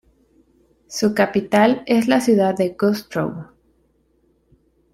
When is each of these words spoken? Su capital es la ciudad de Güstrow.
Su 0.87 1.13
capital 1.13 1.83
es 1.85 2.07
la 2.07 2.21
ciudad 2.21 2.55
de 2.57 2.69
Güstrow. 2.69 3.49